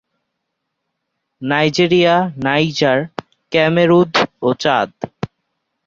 Nigeria, 1.41 2.15
Niger, 2.43 2.99
Cameroon 3.51 4.09
ও 4.41 4.49
চাদ। 4.59 4.89